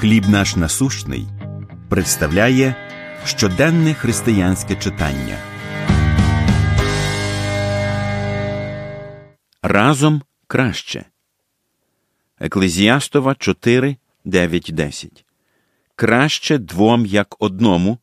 Хліб 0.00 0.28
наш 0.28 0.56
насущний 0.56 1.26
представляє 1.88 2.74
щоденне 3.24 3.94
християнське 3.94 4.76
читання. 4.76 5.38
Разом 9.62 10.22
краще. 10.46 11.04
Еклезіастова 12.40 13.34
4, 13.34 13.96
9, 14.24 14.70
10. 14.72 15.24
Краще 15.96 16.58
двом, 16.58 17.06
як 17.06 17.36
одному, 17.38 17.98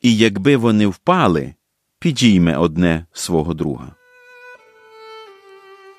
і 0.00 0.16
якби 0.16 0.56
вони 0.56 0.86
впали, 0.86 1.54
підійме 1.98 2.56
одне 2.56 3.06
свого 3.12 3.54
друга. 3.54 3.94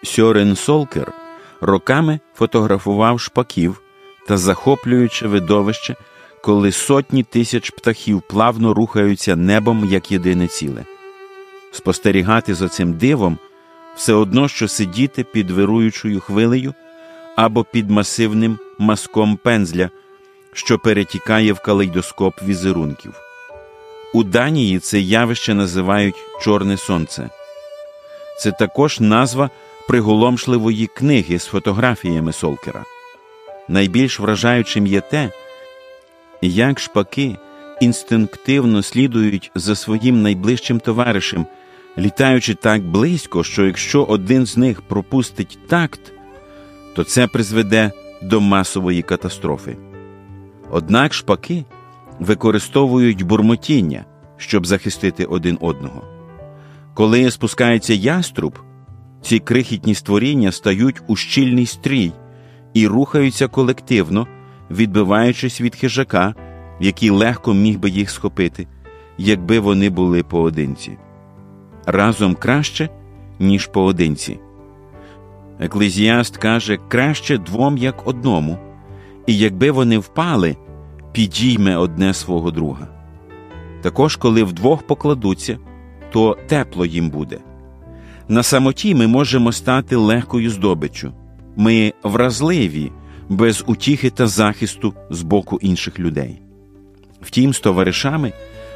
Сьорен 0.04 0.55
Солкер 0.55 1.14
роками 1.62 2.20
фотографував 2.34 3.20
шпаків 3.20 3.83
та 4.27 4.38
захоплююче 4.38 5.27
видовище, 5.27 5.95
коли 6.41 6.72
сотні 6.72 7.23
тисяч 7.23 7.70
птахів 7.70 8.22
плавно 8.27 8.73
рухаються 8.73 9.36
небом 9.36 9.86
як 9.86 10.12
єдине 10.12 10.48
ціле. 10.48 10.86
Спостерігати 11.72 12.55
за 12.55 12.68
цим 12.68 12.94
дивом 12.94 13.38
все 13.96 14.13
одно, 14.13 14.48
що 14.48 14.68
сидіти 14.68 15.23
під 15.23 15.52
вируючою 15.52 16.20
хвилею 16.20 16.73
або 17.36 17.63
під 17.63 17.90
масивним 17.90 18.59
маском 18.77 19.38
пензля, 19.38 19.90
що 20.54 20.80
перетікає 20.80 21.54
в 21.54 21.60
калейдоскоп 21.60 22.44
візерунків. 22.44 23.13
У 24.13 24.24
Данії 24.24 24.80
це 24.80 24.99
явище 24.99 25.54
називають 25.54 26.16
Чорне 26.41 26.77
Сонце. 26.77 27.30
Це 28.40 28.52
також 28.52 28.99
назва 28.99 29.49
приголомшливої 29.88 30.88
книги 30.88 31.40
з 31.40 31.46
фотографіями 31.46 32.34
Солкера. 32.34 32.84
Найбільш 33.67 34.20
вражаючим 34.20 34.88
є 34.88 35.02
те, 35.02 35.30
як 36.41 36.79
шпаки 36.79 37.38
інстинктивно 37.82 38.84
слідують 38.84 39.51
за 39.55 39.76
своїм 39.76 40.21
найближчим 40.21 40.79
товаришем, 40.79 41.46
літаючи 41.98 42.54
так 42.54 42.84
близько, 42.84 43.43
що 43.43 43.65
якщо 43.65 44.04
один 44.04 44.46
з 44.46 44.57
них 44.57 44.82
пропустить 44.82 45.60
такт, 45.68 46.13
то 46.96 47.04
це 47.04 47.27
призведе 47.27 47.91
до 48.21 48.41
масової 48.41 49.01
катастрофи. 49.01 49.77
Однак 50.71 51.13
шпаки 51.13 51.66
використовують 52.20 53.23
бурмотіння, 53.23 54.05
щоб 54.38 54.66
захистити 54.66 55.26
один 55.26 55.57
одного. 55.62 56.04
Коли 56.93 57.32
спускається 57.32 57.93
яструб, 57.93 58.60
ці 59.21 59.40
крихітні 59.40 59.95
створіння 59.95 60.51
стають 60.51 61.01
у 61.07 61.16
щільний 61.16 61.66
стрій 61.66 62.12
і 62.74 62.88
рухаються 62.88 63.48
колективно, 63.48 64.28
відбиваючись 64.72 65.62
від 65.62 65.75
хижака, 65.75 66.35
який 66.79 67.09
легко 67.09 67.53
міг 67.53 67.79
би 67.79 67.90
їх 67.90 68.09
схопити, 68.09 68.68
якби 69.18 69.59
вони 69.59 69.90
були 69.90 70.24
поодинці. 70.24 70.97
Разом 71.85 72.35
краще, 72.35 72.90
ніж 73.40 73.68
поодинці. 73.68 74.40
Еклезіаст 75.59 76.38
каже 76.38 76.78
краще 76.88 77.38
двом, 77.38 77.78
як 77.78 78.07
одному, 78.07 78.57
і 79.28 79.38
якби 79.38 79.72
вони 79.72 79.97
впали, 79.97 80.57
підійме 81.12 81.78
одне 81.78 82.13
свого 82.13 82.51
друга. 82.51 82.88
Також, 83.81 84.16
коли 84.16 84.44
вдвох 84.44 84.88
покладуться, 84.88 85.57
то 86.12 86.38
тепло 86.47 86.85
їм 86.85 87.09
буде. 87.09 87.40
На 88.28 88.44
самоті 88.44 88.96
ми 88.96 89.07
можемо 89.07 89.51
стати 89.51 89.96
легкою 89.96 90.50
здобиччю. 90.50 91.12
Ми 91.56 91.94
вразливі, 92.03 92.91
без 93.29 93.63
утіхи 93.68 94.09
та 94.09 94.28
захисту 94.28 94.94
з 95.09 95.22
боку 95.22 95.59
інших 95.62 96.00
людей. 96.00 96.40
Втім, 97.22 97.53
з 97.53 97.59
товаришами 97.59 98.34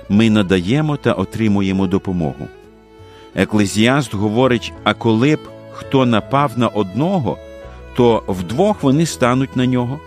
ми 0.09 0.29
надаємо 0.29 0.97
та 0.97 1.13
отримуємо 1.13 1.87
допомогу. 1.87 2.47
Еклезіаст 3.35 4.13
говорить: 4.13 4.73
а 4.83 4.93
коли 4.93 5.35
б 5.35 5.39
хто 5.71 6.05
напав 6.05 6.51
на 6.55 6.67
одного, 6.67 7.37
то 7.95 8.23
вдвох 8.27 8.83
вони 8.83 9.05
стануть 9.05 9.55
на 9.55 9.65
нього, 9.65 9.99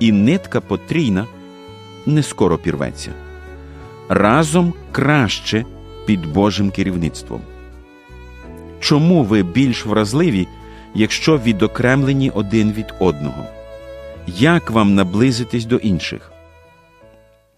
і 0.00 0.12
нитка 0.12 0.60
потрійна 0.60 1.26
не 2.06 2.22
скоро 2.22 2.58
пірветься. 2.58 3.12
Разом 4.08 4.72
краще 4.92 5.64
під 6.06 6.32
Божим 6.32 6.70
керівництвом. 6.70 7.40
Чому 8.80 9.24
ви 9.24 9.42
більш 9.42 9.86
вразливі, 9.86 10.48
якщо 10.96 11.38
відокремлені 11.38 12.30
один 12.30 12.72
від 12.72 12.94
одного? 12.98 13.46
Як 14.26 14.70
вам 14.70 14.94
наблизитись 14.94 15.64
до 15.64 15.76
інших? 15.76 16.32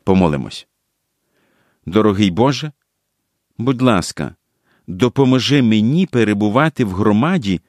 Помолимось. 0.05 0.69
Дорогий 1.87 2.31
Боже, 2.31 2.73
будь 3.59 3.83
ласка, 3.83 4.35
допоможи 4.87 5.63
мені 5.63 6.07
перебувати 6.07 6.85
в 6.85 6.93
громаді 6.93 7.61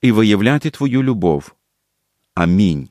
і 0.00 0.12
виявляти 0.12 0.70
Твою 0.70 1.02
любов. 1.02 1.54
Амінь. 2.34 2.88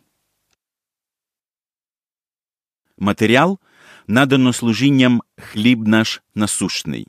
Матеріал 2.97 3.59
надано 4.07 4.53
служінням 4.53 5.22
хліб 5.38 5.88
наш 5.88 6.22
насущний. 6.35 7.07